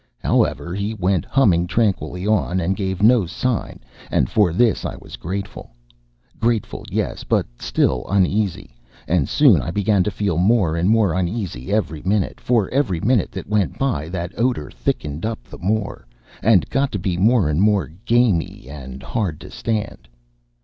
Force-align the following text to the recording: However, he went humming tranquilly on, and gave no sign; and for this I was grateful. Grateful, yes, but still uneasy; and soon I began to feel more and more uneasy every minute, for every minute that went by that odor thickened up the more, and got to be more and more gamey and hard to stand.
However, 0.17 0.73
he 0.73 0.95
went 0.95 1.25
humming 1.25 1.67
tranquilly 1.67 2.25
on, 2.25 2.59
and 2.59 2.75
gave 2.75 3.03
no 3.03 3.27
sign; 3.27 3.81
and 4.09 4.31
for 4.31 4.51
this 4.51 4.83
I 4.83 4.95
was 4.99 5.15
grateful. 5.15 5.75
Grateful, 6.39 6.83
yes, 6.89 7.23
but 7.23 7.45
still 7.59 8.07
uneasy; 8.09 8.75
and 9.07 9.29
soon 9.29 9.61
I 9.61 9.69
began 9.69 10.03
to 10.03 10.09
feel 10.09 10.39
more 10.39 10.75
and 10.75 10.89
more 10.89 11.13
uneasy 11.13 11.71
every 11.71 12.01
minute, 12.01 12.39
for 12.41 12.67
every 12.71 12.99
minute 12.99 13.31
that 13.33 13.45
went 13.47 13.77
by 13.77 14.09
that 14.09 14.31
odor 14.39 14.71
thickened 14.71 15.23
up 15.23 15.43
the 15.43 15.59
more, 15.59 16.07
and 16.41 16.67
got 16.71 16.91
to 16.93 16.97
be 16.97 17.15
more 17.15 17.47
and 17.47 17.61
more 17.61 17.91
gamey 18.05 18.65
and 18.67 19.03
hard 19.03 19.39
to 19.41 19.51
stand. 19.51 20.07